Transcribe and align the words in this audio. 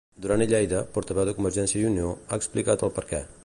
Duran 0.23 0.43
i 0.45 0.47
Lleida, 0.53 0.79
portaveu 0.95 1.27
de 1.29 1.35
Convergiència 1.41 1.81
i 1.83 1.87
Unió, 1.93 2.17
ha 2.31 2.43
explicat 2.43 2.89
el 2.89 2.97
perquè. 2.99 3.25